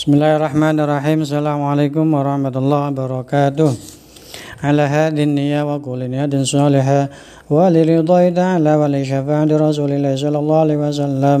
Bismillahirrahmanirrahim. 0.00 1.28
Assalamualaikum 1.28 2.08
warahmatullahi 2.08 2.88
wabarakatuh. 2.88 3.68
على 4.64 4.82
هذه 4.82 5.22
النية 5.28 5.60
وكل 5.60 6.00
نية 6.08 6.32
صالحة 6.32 7.00
ولرضا 7.52 8.20
تعالى 8.30 8.72
ولشفاعة 8.80 9.50
رسول 9.52 9.90
الله 9.92 10.12
صلى 10.16 10.38
الله 10.40 10.58
عليه 10.64 10.78
وسلم 10.88 11.40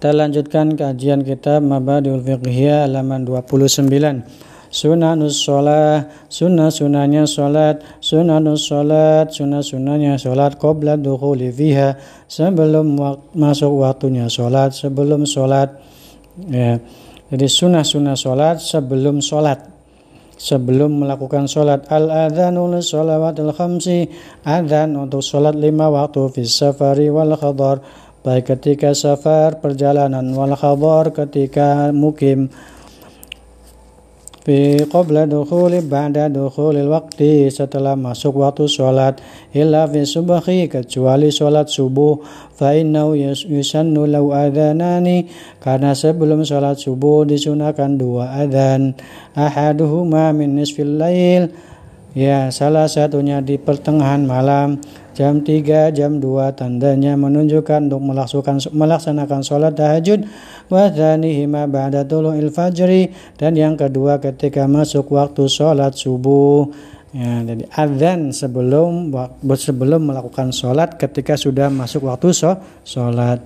Kita 0.00 0.16
lanjutkan 0.16 0.80
kajian 0.80 1.20
kitab 1.20 1.60
Mabadiul 1.60 2.24
Fiqhiyah 2.24 2.88
halaman 2.88 3.28
29. 3.28 3.92
Sunanus 4.72 5.44
sholat, 5.44 6.08
sunnah 6.32 6.72
sholat, 6.72 7.84
sunanus 8.00 8.64
sholat, 8.64 9.28
sunnah 9.28 9.60
sunahnya 9.60 10.16
sholat, 10.16 10.56
qobla 10.56 10.96
dukhuli 10.96 11.52
fiha, 11.52 12.00
sebelum 12.32 12.96
masuk 13.36 13.84
waktunya 13.84 14.24
sholat, 14.32 14.72
sebelum 14.72 15.28
sholat. 15.28 15.68
Ya. 16.48 16.80
Jadi 17.28 17.46
sunnah 17.52 17.84
sunnah 17.84 18.16
sholat 18.16 18.56
sebelum 18.56 19.20
sholat 19.20 19.68
sebelum 20.40 21.04
melakukan 21.04 21.44
sholat 21.44 21.84
al 21.92 22.08
adzanul 22.08 22.80
sholawatil 22.80 23.52
khamsi 23.52 24.08
adzan 24.48 24.96
untuk 24.96 25.20
sholat 25.20 25.52
lima 25.52 25.92
waktu 25.92 26.32
fi 26.32 26.48
safari 26.48 27.12
wal 27.12 27.36
khadar 27.36 27.84
baik 28.20 28.52
ketika 28.52 28.92
safar 28.92 29.60
perjalanan. 29.60 30.32
Wal 30.36 30.52
khadar 30.56 31.12
ketika 31.12 31.94
mukim. 31.94 32.52
Fi 34.40 34.88
qabla 34.88 35.28
dukhuli 35.28 35.84
ba'da 35.84 36.32
dukhulil 36.32 36.88
waqti 36.88 37.52
setelah 37.52 37.92
masuk 37.92 38.40
waktu 38.40 38.72
sholat. 38.72 39.20
Illa 39.52 39.84
fi 39.84 40.08
subhi 40.08 40.64
kecuali 40.64 41.28
sholat 41.28 41.68
subuh. 41.68 42.24
Fa 42.56 42.72
innahu 42.72 43.12
yusannu 43.52 44.08
law 44.08 44.32
adhanani. 44.32 45.28
Karena 45.60 45.92
sebelum 45.92 46.40
sholat 46.40 46.80
subuh 46.80 47.28
disunahkan 47.28 48.00
dua 48.00 48.32
adzan 48.40 48.96
ahaduhuma 49.36 50.32
min 50.32 50.56
nisfil 50.56 50.96
lail 50.96 51.52
ya 52.12 52.50
salah 52.50 52.90
satunya 52.90 53.42
di 53.42 53.58
pertengahan 53.58 54.26
malam 54.26 54.82
Jam 55.20 55.44
3, 55.44 55.92
jam 55.92 56.16
2 56.16 56.54
tandanya 56.56 57.12
menunjukkan 57.12 57.92
untuk 57.92 58.00
melaksanakan, 58.00 58.56
melaksanakan 58.72 59.40
sholat 59.44 59.76
tahajud. 59.76 60.24
Wadhanihima 60.72 61.68
ba'da 61.68 62.08
tulu'il 62.08 62.48
fajri. 62.48 63.12
Dan 63.34 63.52
yang 63.52 63.76
kedua 63.76 64.16
ketika 64.16 64.64
masuk 64.64 65.12
waktu 65.12 65.44
sholat 65.50 65.92
subuh. 65.92 66.72
Ya, 67.12 67.42
jadi 67.42 67.68
adzan 67.74 68.32
sebelum 68.32 69.12
sebelum 69.44 70.08
melakukan 70.08 70.54
sholat 70.54 70.94
ketika 70.94 71.34
sudah 71.36 71.68
masuk 71.68 72.08
waktu 72.08 72.30
sholat. 72.86 73.42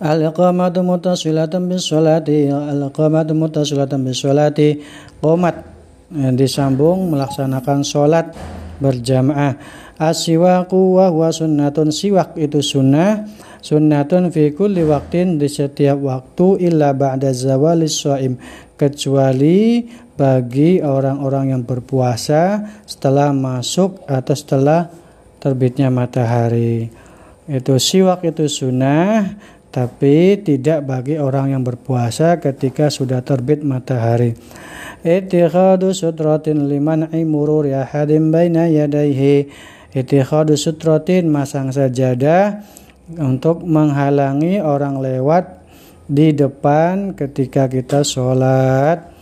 Al-iqamatu 0.00 0.82
mutasilatan 0.82 1.70
bis 1.70 1.86
sholati 1.86 2.50
Al-iqamatu 2.50 3.30
mutasilatan 3.32 4.02
bis 4.02 4.18
sholati 4.20 4.82
Qomat 5.22 5.73
disambung 6.10 7.12
melaksanakan 7.12 7.80
sholat 7.86 8.34
berjamaah. 8.82 9.56
Asiwaku 9.94 10.98
wa 10.98 11.06
huwa 11.08 11.30
sunnatun. 11.30 11.94
Siwak 11.94 12.34
itu 12.34 12.58
sunnah 12.58 13.24
sunnatun 13.62 14.34
fi 14.34 14.50
kulli 14.50 14.82
waktin 14.82 15.38
di 15.38 15.46
setiap 15.46 16.02
waktu 16.02 16.66
illa 16.66 16.90
ba'da 16.90 17.30
zawalis 17.30 18.02
shaim 18.02 18.34
kecuali 18.74 19.86
bagi 20.18 20.82
orang-orang 20.82 21.54
yang 21.54 21.62
berpuasa 21.62 22.66
setelah 22.86 23.30
masuk 23.30 24.02
atau 24.10 24.34
setelah 24.34 24.90
terbitnya 25.38 25.94
matahari. 25.94 26.90
Itu 27.46 27.78
siwak 27.78 28.26
itu 28.26 28.50
sunnah 28.50 29.36
tapi 29.74 30.38
tidak 30.38 30.86
bagi 30.86 31.18
orang 31.18 31.50
yang 31.50 31.66
berpuasa 31.66 32.38
ketika 32.38 32.94
sudah 32.94 33.26
terbit 33.26 33.66
matahari. 33.66 34.38
Ittikhadu 35.02 35.90
sutratin 35.90 36.70
liman 36.70 37.10
imururi 37.10 37.74
ahadin 37.74 38.30
baina 38.30 38.70
yadaihi 38.70 39.50
Itikhadu 39.94 40.58
sutrotin 40.58 41.30
masang 41.30 41.70
sajadah 41.70 42.66
untuk 43.14 43.62
menghalangi 43.62 44.58
orang 44.58 44.98
lewat 44.98 45.62
di 46.10 46.34
depan 46.34 47.14
ketika 47.14 47.70
kita 47.70 48.02
sholat. 48.02 49.13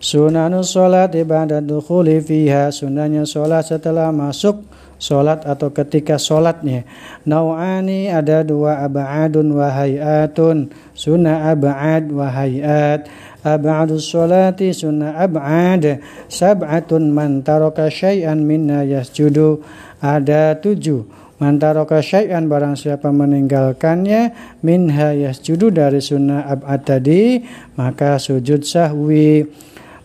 Sunanus 0.00 0.72
sholat 0.72 1.12
ibadat 1.12 1.68
dukhuli 1.68 2.24
fiha. 2.24 2.72
Sunahnya 2.72 3.28
sholat 3.28 3.68
setelah 3.68 4.08
masuk 4.08 4.64
sholat 4.96 5.44
atau 5.44 5.68
ketika 5.76 6.16
sholatnya. 6.16 6.88
Nau'ani 7.28 8.08
ada 8.08 8.40
dua 8.40 8.80
ab'adun 8.80 9.52
wa 9.52 9.68
hayatun. 9.68 10.72
Sunnah 10.96 11.52
ab'ad 11.52 12.16
wa 12.16 12.32
hayat. 12.32 13.12
Ab'adus 13.44 14.08
sholati 14.08 14.72
sunnah 14.72 15.20
ab'ad. 15.20 16.00
Sab'atun 16.32 17.12
man 17.12 17.44
taraka 17.44 17.92
syai'an 17.92 18.40
minna 18.40 18.88
yasjudu 18.88 19.60
ada 20.00 20.56
tujuh 20.56 21.04
mantaroka 21.40 22.04
syai'an 22.04 22.48
barang 22.48 22.76
siapa 22.76 23.08
meninggalkannya 23.08 24.32
minha 24.60 25.16
yasjudu 25.16 25.72
dari 25.72 26.04
sunnah 26.04 26.44
ab'ad 26.44 26.80
tadi 26.84 27.40
maka 27.80 28.20
sujud 28.20 28.60
sahwi 28.60 29.48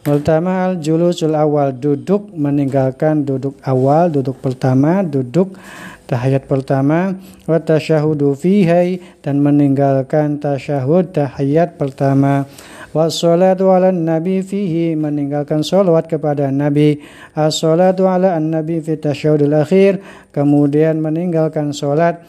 Pertama 0.05 0.69
al 0.69 0.77
julusul 0.77 1.33
awal 1.33 1.73
duduk 1.73 2.29
meninggalkan 2.29 3.25
duduk 3.25 3.57
awal 3.65 4.13
duduk 4.13 4.37
pertama 4.37 5.01
duduk 5.01 5.57
tahiyat 6.05 6.45
pertama 6.45 7.17
wa 7.49 7.57
tasyahudu 7.57 8.37
fihi 8.37 9.01
dan 9.25 9.41
meninggalkan 9.41 10.37
tasyahud 10.37 11.09
tahiyat 11.09 11.81
pertama. 11.81 12.45
Wassalatu 12.93 13.73
ala 13.73 13.89
nabi 13.89 14.45
fihi 14.45 14.93
meninggalkan 14.93 15.65
salawat 15.65 16.05
kepada 16.05 16.53
nabi. 16.53 17.01
As-salatu 17.33 18.05
ala 18.05 18.37
nabi 18.37 18.85
fi 18.85 19.01
tasyahudul 19.01 19.57
akhir 19.57 20.05
kemudian 20.29 21.01
meninggalkan 21.01 21.73
salat 21.73 22.21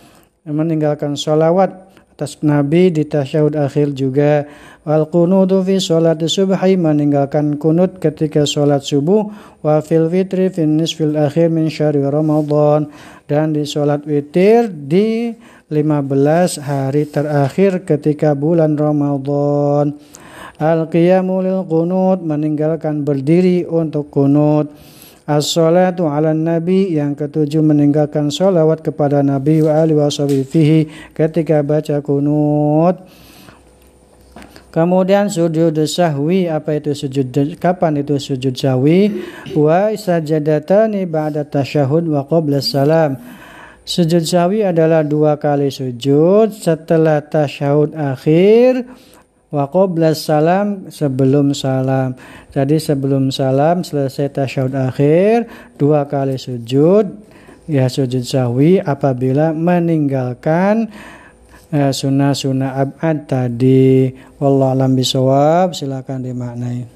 meninggalkan 0.48 1.12
salawat 1.12 1.85
atas 2.16 2.40
nabi 2.40 2.88
di 2.88 3.04
tasyahud 3.04 3.52
akhir 3.60 3.92
juga 3.92 4.48
wal 4.88 5.04
qunutu 5.12 5.60
fi 5.60 5.76
salat 5.76 6.16
subhi 6.24 6.72
meninggalkan 6.80 7.60
kunut 7.60 8.00
ketika 8.00 8.48
salat 8.48 8.80
subuh 8.80 9.28
wa 9.60 9.84
fil 9.84 10.08
fitri 10.08 10.48
fi 10.48 10.64
nisfil 10.64 11.12
akhir 11.12 11.52
min 11.52 11.68
syahri 11.68 12.00
ramadan 12.00 12.88
dan 13.28 13.52
di 13.52 13.68
salat 13.68 14.00
witir 14.08 14.72
di 14.72 15.36
15 15.66 16.62
hari 16.62 17.10
terakhir 17.10 17.82
ketika 17.82 18.38
bulan 18.38 18.78
Ramadan. 18.78 19.98
Al-qiyamu 20.62 21.42
lil 21.42 21.66
qunut 21.66 22.22
meninggalkan 22.22 23.02
berdiri 23.02 23.66
untuk 23.66 24.08
kunut. 24.14 24.70
As-salatu 25.26 26.06
ala 26.06 26.30
nabi 26.30 26.94
yang 26.94 27.18
ketujuh 27.18 27.58
meninggalkan 27.58 28.30
salawat 28.30 28.86
kepada 28.86 29.26
nabi 29.26 29.58
wa 29.58 29.74
alihi 29.74 29.98
wa 29.98 30.06
fihi 30.46 30.86
ketika 31.10 31.66
baca 31.66 31.98
kunut. 31.98 33.02
Kemudian 34.70 35.26
sujud 35.26 35.74
sahwi 35.88 36.46
apa 36.46 36.78
itu 36.78 36.94
sujud 36.94 37.58
kapan 37.58 38.06
itu 38.06 38.22
sujud 38.22 38.54
sahwi? 38.54 39.18
Wa 39.56 39.90
sajadatani 39.90 41.10
ba'da 41.10 41.42
tasyahud 41.42 42.06
wa 42.06 42.22
qabla 42.22 42.62
salam. 42.62 43.18
Sujud 43.82 44.22
sahwi 44.22 44.62
adalah 44.62 45.02
dua 45.02 45.42
kali 45.42 45.74
sujud 45.74 46.54
setelah 46.54 47.24
tasyahud 47.24 47.98
akhir 47.98 48.86
Wa 49.46 49.70
salam 50.18 50.90
sebelum 50.90 51.54
salam. 51.54 52.18
Jadi 52.50 52.82
sebelum 52.82 53.30
salam 53.30 53.86
selesai 53.86 54.34
tasyahud 54.34 54.74
akhir 54.74 55.46
dua 55.78 56.10
kali 56.10 56.34
sujud 56.34 57.06
ya 57.70 57.86
sujud 57.86 58.26
sahwi 58.26 58.82
apabila 58.82 59.54
meninggalkan 59.54 60.90
eh, 61.70 61.94
sunnah-sunnah 61.94 62.74
abad 62.74 63.16
tadi. 63.30 64.10
Wallahu 64.42 64.72
alam 64.82 64.98
bisawab 64.98 65.78
silakan 65.78 66.26
dimaknai. 66.26 66.95